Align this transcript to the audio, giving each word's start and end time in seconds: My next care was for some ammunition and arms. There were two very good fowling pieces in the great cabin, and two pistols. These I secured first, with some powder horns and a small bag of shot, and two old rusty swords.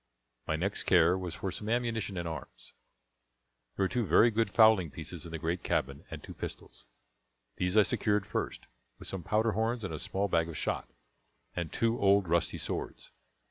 My 0.47 0.55
next 0.55 0.85
care 0.85 1.15
was 1.15 1.35
for 1.35 1.51
some 1.51 1.69
ammunition 1.69 2.17
and 2.17 2.27
arms. 2.27 2.73
There 3.75 3.83
were 3.83 3.87
two 3.87 4.03
very 4.03 4.31
good 4.31 4.49
fowling 4.49 4.89
pieces 4.89 5.25
in 5.27 5.31
the 5.31 5.37
great 5.37 5.61
cabin, 5.61 6.05
and 6.09 6.23
two 6.23 6.33
pistols. 6.33 6.85
These 7.57 7.77
I 7.77 7.83
secured 7.83 8.25
first, 8.25 8.65
with 8.97 9.07
some 9.07 9.21
powder 9.21 9.51
horns 9.51 9.83
and 9.83 9.93
a 9.93 9.99
small 9.99 10.27
bag 10.27 10.49
of 10.49 10.57
shot, 10.57 10.89
and 11.55 11.71
two 11.71 12.01
old 12.01 12.27
rusty 12.27 12.57
swords. 12.57 13.11